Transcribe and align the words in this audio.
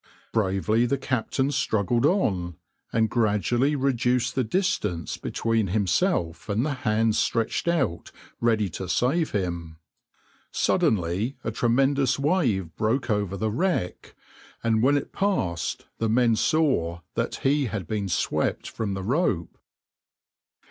Bravely 0.33 0.87
the 0.87 0.97
captain 0.97 1.51
struggled 1.51 2.07
on, 2.07 2.55
and 2.91 3.07
gradually 3.07 3.75
reduced 3.75 4.33
the 4.33 4.43
distance 4.43 5.15
between 5.15 5.67
himself 5.67 6.49
and 6.49 6.65
the 6.65 6.73
hands 6.73 7.19
stretched 7.19 7.67
out 7.67 8.11
ready 8.39 8.67
to 8.71 8.89
save 8.89 9.29
him. 9.29 9.77
Suddenly 10.51 11.37
a 11.43 11.51
tremendous 11.51 12.17
wave 12.17 12.75
broke 12.75 13.11
over 13.11 13.37
the 13.37 13.51
wreck, 13.51 14.15
and 14.63 14.81
when 14.81 14.97
it 14.97 15.13
passed 15.13 15.85
the 15.99 16.09
men 16.09 16.35
saw 16.35 17.01
that 17.13 17.35
he 17.45 17.65
had 17.65 17.85
been 17.85 18.09
swept 18.09 18.67
from 18.67 18.95
the 18.95 19.03
rope. 19.03 19.55